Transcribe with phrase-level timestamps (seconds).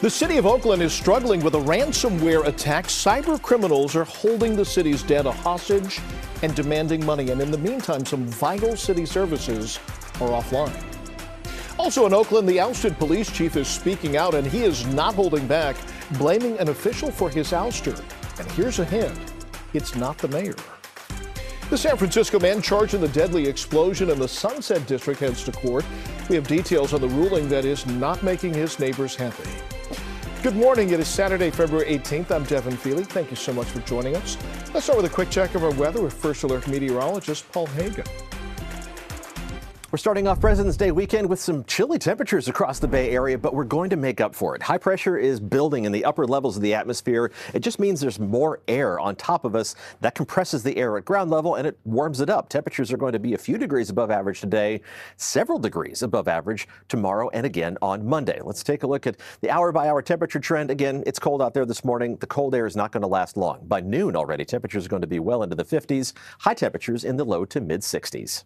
[0.00, 2.86] The city of Oakland is struggling with a ransomware attack.
[2.86, 6.00] Cyber criminals are holding the city's data hostage
[6.42, 7.28] and demanding money.
[7.28, 9.78] And in the meantime, some vital city services
[10.14, 10.72] are offline.
[11.78, 15.46] Also in Oakland, the ousted police chief is speaking out and he is not holding
[15.46, 15.76] back,
[16.12, 18.02] blaming an official for his ouster.
[18.38, 19.18] And here's a hint
[19.74, 20.56] it's not the mayor.
[21.68, 25.52] The San Francisco man charged in the deadly explosion in the Sunset District heads to
[25.52, 25.84] court.
[26.30, 29.44] We have details on the ruling that is not making his neighbors happy.
[30.42, 30.88] Good morning.
[30.88, 32.30] It is Saturday, February 18th.
[32.30, 33.06] I'm Devin Fehely.
[33.06, 34.38] Thank you so much for joining us.
[34.72, 38.08] Let's start with a quick check of our weather with First Alert meteorologist Paul Heggen.
[39.92, 43.54] We're starting off President's Day weekend with some chilly temperatures across the Bay Area, but
[43.54, 44.62] we're going to make up for it.
[44.62, 47.32] High pressure is building in the upper levels of the atmosphere.
[47.54, 49.74] It just means there's more air on top of us.
[50.00, 52.48] That compresses the air at ground level and it warms it up.
[52.48, 54.80] Temperatures are going to be a few degrees above average today,
[55.16, 58.38] several degrees above average tomorrow and again on Monday.
[58.44, 60.70] Let's take a look at the hour by hour temperature trend.
[60.70, 62.14] Again, it's cold out there this morning.
[62.18, 63.66] The cold air is not going to last long.
[63.66, 67.16] By noon already, temperatures are going to be well into the 50s, high temperatures in
[67.16, 68.44] the low to mid 60s.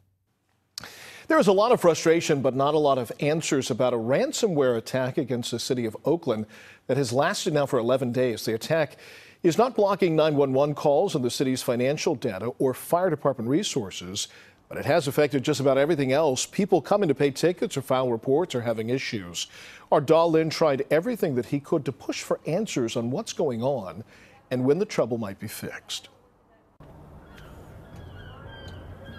[1.27, 4.77] There is a lot of frustration, but not a lot of answers about a ransomware
[4.77, 6.45] attack against the city of Oakland
[6.87, 8.45] that has lasted now for 11 days.
[8.45, 8.99] The attack
[9.43, 14.29] is not blocking 911 calls and the city's financial data or fire department resources,
[14.69, 16.45] but it has affected just about everything else.
[16.45, 19.47] People coming to pay tickets or file reports are having issues.
[19.91, 23.63] Our Da Lin tried everything that he could to push for answers on what's going
[23.63, 24.05] on
[24.51, 26.11] and when the trouble might be fixed.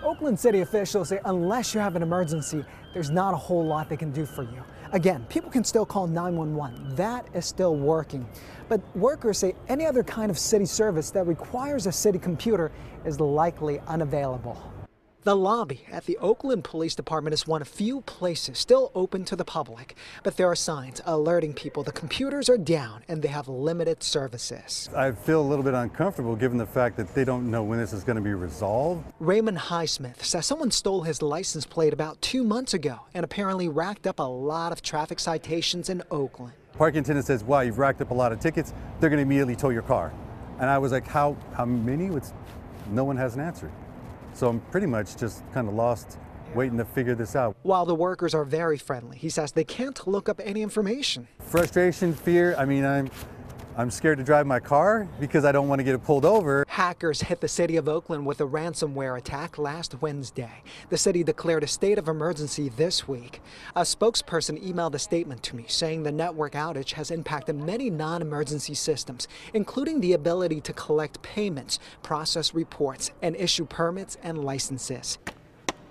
[0.06, 3.98] Oakland City officials say unless you have an emergency, there's not a whole lot they
[3.98, 4.64] can do for you.
[4.92, 6.96] Again, people can still call 911.
[6.96, 8.28] That is still working.
[8.70, 12.72] But workers say any other kind of city service that requires a city computer
[13.04, 14.62] is likely unavailable.
[15.26, 19.36] The lobby at the Oakland Police Department is one of few places still open to
[19.36, 23.48] the public, but there are signs alerting people the computers are down and they have
[23.48, 24.88] limited services.
[24.96, 27.92] I feel a little bit uncomfortable given the fact that they don't know when this
[27.92, 29.04] is going to be resolved.
[29.20, 34.06] Raymond Highsmith says someone stole his license plate about two months ago and apparently racked
[34.06, 36.54] up a lot of traffic citations in Oakland.
[36.74, 38.76] Parking attendant says, wow, you've racked up a lot of tickets.
[39.00, 40.14] They're going to immediately tow your car.
[40.60, 42.16] And I was like, how, how many?
[42.16, 42.32] It's,
[42.92, 43.72] no one has an answer.
[44.36, 46.20] So I'm pretty much just kind of lost
[46.54, 47.56] waiting to figure this out.
[47.64, 51.30] While the workers are very friendly, he says they can't look up any information.
[51.40, 53.10] Frustration, fear, I mean, I'm
[53.78, 56.64] I'm scared to drive my car because I don't want to get it pulled over.
[56.70, 60.64] Hackers hit the city of Oakland with a ransomware attack last Wednesday.
[60.90, 63.42] The city declared a state of emergency this week.
[63.76, 68.22] A spokesperson emailed a statement to me saying the network outage has impacted many non
[68.22, 75.18] emergency systems, including the ability to collect payments, process reports, and issue permits and licenses.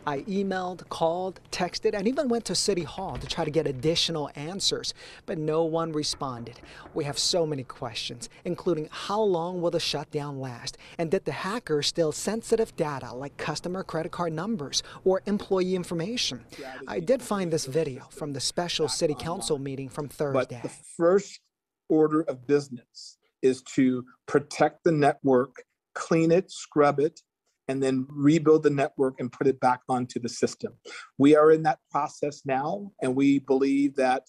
[0.07, 4.31] I emailed, called, texted, and even went to City Hall to try to get additional
[4.35, 4.93] answers,
[5.27, 6.61] but no one responded.
[6.93, 10.77] We have so many questions, including how long will the shutdown last?
[10.99, 16.45] And did the hackers steal sensitive data like customer credit card numbers or employee information?
[16.87, 20.61] I did find this video from the special City Council meeting from Thursday.
[20.63, 21.41] But the first
[21.89, 27.21] order of business is to protect the network, clean it, scrub it,
[27.69, 30.73] and then rebuild the network and put it back onto the system.
[31.19, 34.25] We are in that process now, and we believe that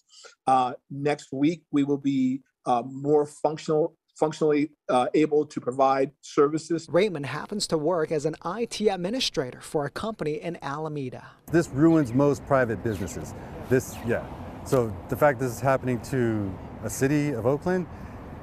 [0.46, 6.88] uh, next week we will be uh, more functional functionally uh, able to provide services.
[6.90, 11.26] Raymond happens to work as an IT administrator for a company in Alameda.
[11.52, 13.34] This ruins most private businesses.
[13.68, 14.26] This, yeah.
[14.64, 16.50] So the fact this is happening to
[16.82, 17.86] a city of Oakland,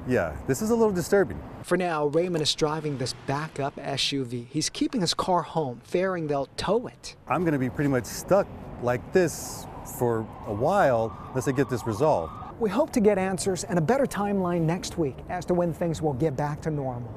[0.06, 1.40] yeah, this is a little disturbing.
[1.62, 4.46] For now, Raymond is driving this backup SUV.
[4.48, 7.16] He's keeping his car home, fearing they'll tow it.
[7.26, 8.46] I'm going to be pretty much stuck
[8.82, 9.66] like this
[9.98, 12.32] for a while unless I get this resolved.
[12.60, 16.00] We hope to get answers and a better timeline next week as to when things
[16.00, 17.12] will get back to normal.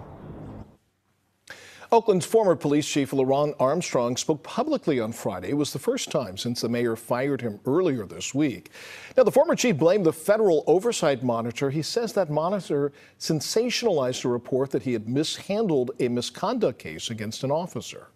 [1.90, 5.50] Oakland's former police chief LeRonne Armstrong spoke publicly on Friday.
[5.50, 8.72] It was the first time since the mayor fired him earlier this week.
[9.16, 11.70] Now, the former chief blamed the federal oversight monitor.
[11.70, 17.46] He says that monitor sensationalized a report that he had mishandled a misconduct case against
[17.46, 18.08] an officer.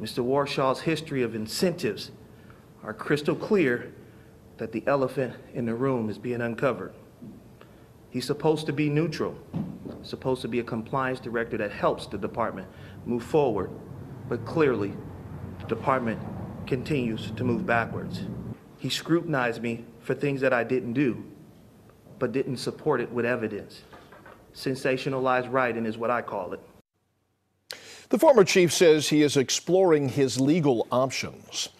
[0.00, 0.22] Mr.
[0.22, 2.12] Warshaw's history of incentives
[2.84, 3.92] are crystal clear
[4.58, 6.94] that the elephant in the room is being uncovered.
[8.12, 9.34] He's supposed to be neutral,
[10.02, 12.68] supposed to be a compliance director that helps the department
[13.06, 13.70] move forward,
[14.28, 14.92] but clearly
[15.60, 16.20] the department
[16.66, 18.20] continues to move backwards.
[18.76, 21.24] He scrutinized me for things that I didn't do,
[22.18, 23.80] but didn't support it with evidence.
[24.54, 26.60] Sensationalized writing is what I call it.
[28.10, 31.70] The former chief says he is exploring his legal options.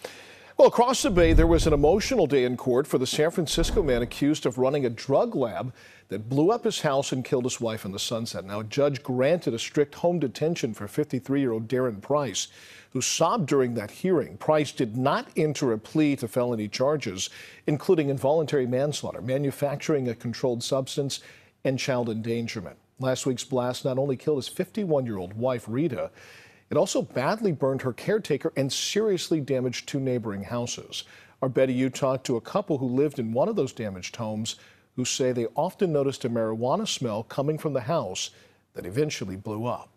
[0.59, 3.83] Well, across the bay, there was an emotional day in court for the San Francisco
[3.83, 5.73] man accused of running a drug lab
[6.09, 8.45] that blew up his house and killed his wife in the sunset.
[8.45, 12.49] Now, a judge granted a strict home detention for 53 year old Darren Price,
[12.93, 14.37] who sobbed during that hearing.
[14.37, 17.31] Price did not enter a plea to felony charges,
[17.67, 21.21] including involuntary manslaughter, manufacturing a controlled substance,
[21.65, 22.77] and child endangerment.
[22.99, 26.11] Last week's blast not only killed his 51 year old wife, Rita,
[26.73, 31.05] it also badly burned her caretaker and seriously damaged two neighboring houses.
[31.43, 34.57] Our Betty Yu talked to a couple who lived in one of those damaged homes
[34.97, 38.31] who say they often noticed a marijuana smell coming from the house
[38.73, 39.92] that eventually blew up.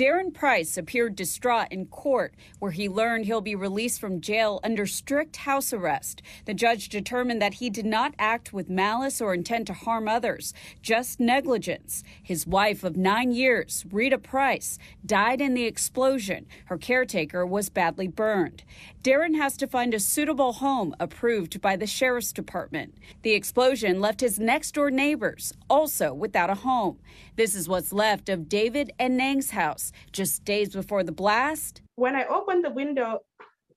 [0.00, 4.86] Darren Price appeared distraught in court, where he learned he'll be released from jail under
[4.86, 6.22] strict house arrest.
[6.46, 10.54] The judge determined that he did not act with malice or intent to harm others,
[10.80, 12.02] just negligence.
[12.22, 16.46] His wife of nine years, Rita Price, died in the explosion.
[16.64, 18.62] Her caretaker was badly burned.
[19.02, 22.94] Darren has to find a suitable home approved by the sheriff's department.
[23.20, 26.98] The explosion left his next door neighbors also without a home.
[27.36, 31.82] This is what's left of David and Nang's house just days before the blast.
[31.96, 33.20] When I opened the window,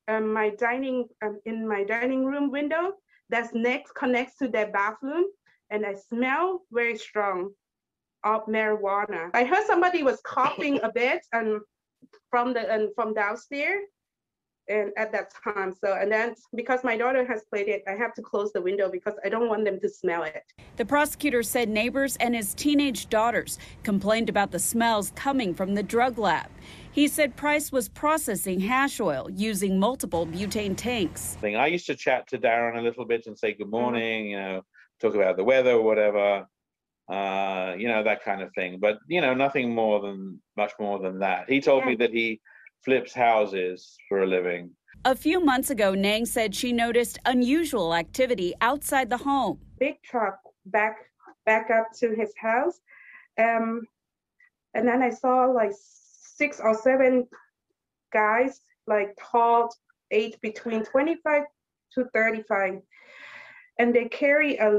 [0.08, 2.94] um, my dining um, in my dining room window,
[3.30, 5.26] that's next connects to their bathroom,
[5.70, 7.52] and I smell very strong
[8.24, 9.30] of marijuana.
[9.34, 11.60] I heard somebody was coughing a bit and
[12.30, 13.84] from the and from downstairs,
[14.68, 15.74] and at that time.
[15.74, 18.90] So, and then because my daughter has played it, I have to close the window
[18.90, 20.44] because I don't want them to smell it.
[20.78, 25.84] The prosecutor said neighbors and his teenage daughters complained about the smells coming from the
[25.84, 26.50] drug lab.
[26.92, 31.38] He said Price was processing hash oil using multiple butane tanks.
[31.44, 33.72] I used to chat to Darren a little bit and say good mm-hmm.
[33.72, 34.62] morning, you know,
[35.02, 36.48] talk about the weather or whatever,
[37.10, 38.80] uh, you know, that kind of thing.
[38.80, 41.50] But, you know, nothing more than, much more than that.
[41.50, 41.90] He told yeah.
[41.90, 42.42] me that he
[42.84, 44.72] flips houses for a living.
[45.06, 49.60] A few months ago, Nang said she noticed unusual activity outside the home.
[49.80, 50.98] Big truck back
[51.46, 52.80] back up to his house,
[53.38, 53.82] um,
[54.74, 57.28] and then I saw like six or seven
[58.14, 59.70] guys, like tall,
[60.12, 61.44] age between 25
[61.96, 62.82] to 35,
[63.80, 64.72] and they carry a,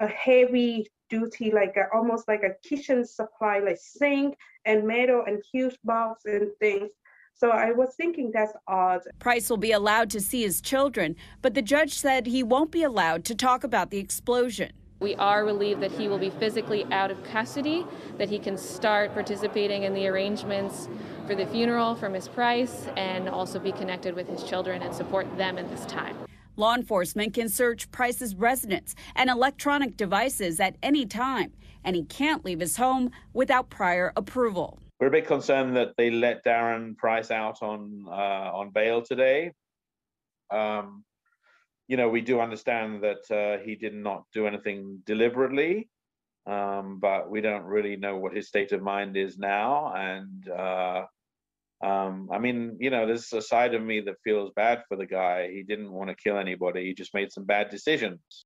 [0.00, 4.36] a heavy duty, like a, almost like a kitchen supply, like sink
[4.66, 6.90] and metal and huge box and things.
[7.40, 9.00] So I was thinking that's odd.
[9.18, 12.82] Price will be allowed to see his children, but the judge said he won't be
[12.82, 14.72] allowed to talk about the explosion.
[14.98, 17.86] We are relieved that he will be physically out of custody,
[18.18, 20.90] that he can start participating in the arrangements
[21.26, 25.26] for the funeral for Miss Price and also be connected with his children and support
[25.38, 26.18] them in this time.
[26.56, 32.44] Law enforcement can search Price's residence and electronic devices at any time, and he can't
[32.44, 34.78] leave his home without prior approval.
[35.00, 39.52] We're a bit concerned that they let Darren Price out on uh, on bail today.
[40.50, 41.04] Um,
[41.88, 45.88] you know, we do understand that uh, he did not do anything deliberately,
[46.46, 49.94] um, but we don't really know what his state of mind is now.
[49.96, 51.04] And uh,
[51.82, 55.06] um, I mean, you know, there's a side of me that feels bad for the
[55.06, 55.50] guy.
[55.50, 56.84] He didn't want to kill anybody.
[56.84, 58.44] He just made some bad decisions.